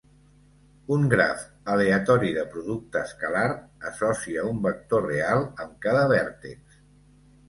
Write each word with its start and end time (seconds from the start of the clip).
Un 0.93 1.03
graf 1.09 1.41
aleatori 1.73 2.31
de 2.37 2.45
producte 2.53 3.03
escalar 3.09 3.43
associa 3.89 4.47
un 4.53 4.63
vector 4.63 5.05
real 5.09 5.45
amb 5.67 5.77
cada 5.87 6.03
vèrtex. 6.13 6.81